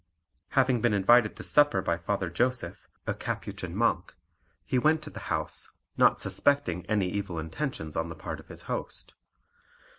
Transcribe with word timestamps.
Having 0.57 0.81
been 0.81 0.95
invited 0.95 1.35
to 1.35 1.43
supper 1.43 1.79
by 1.79 1.95
Father 1.95 2.31
Joseph, 2.31 2.87
a 3.05 3.13
Capuchin 3.13 3.75
monk, 3.75 4.15
he 4.65 4.79
went 4.79 5.03
to 5.03 5.11
the 5.11 5.19
house, 5.29 5.69
not 5.95 6.19
suspecting 6.19 6.83
any 6.87 7.07
evil 7.07 7.37
intentions 7.37 7.95
on 7.95 8.09
the 8.09 8.15
part 8.15 8.39
of 8.39 8.47
his 8.47 8.63
host. 8.63 9.13